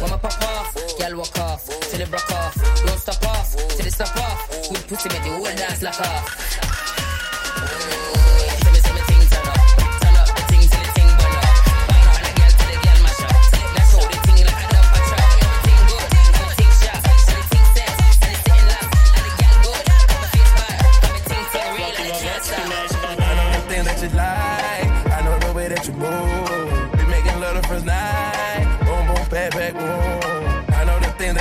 Mama 0.00 0.18
pop 0.18 0.32
off, 0.42 0.74
you 0.98 1.16
walk 1.18 1.38
off, 1.38 1.62
till 1.90 2.00
it 2.00 2.10
broke 2.10 2.30
off. 2.30 2.54
Don't 2.86 2.98
stop 2.98 3.22
off, 3.34 3.48
till 3.76 3.86
it 3.86 3.92
stop 3.92 4.16
off. 4.16 4.48
Good 4.70 4.86
pussy 4.88 5.08
make 5.08 5.22
the 5.24 5.30
whole 5.30 5.44
dance 5.56 5.82
lock 5.82 6.00
off. 6.00 6.67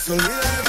Se 0.08 0.14
olvida 0.14 0.67